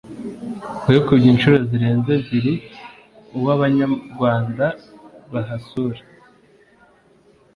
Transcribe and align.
wikubye 0.87 1.27
inshuro 1.33 1.57
zirenze 1.69 2.11
ebyiri 2.19 2.53
uw’abanyarwanda 3.35 4.65
bahasura 5.31 6.01